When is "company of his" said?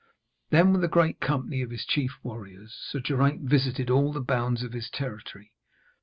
1.21-1.85